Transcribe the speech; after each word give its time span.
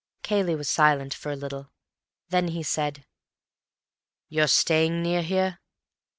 Cayley 0.23 0.55
was 0.55 0.67
silent 0.67 1.13
for 1.13 1.31
a 1.31 1.35
little. 1.35 1.69
Then 2.29 2.47
he 2.47 2.63
said, 2.63 3.05
"You're 4.29 4.47
staying 4.47 5.03
near 5.03 5.21
here?" 5.21 5.59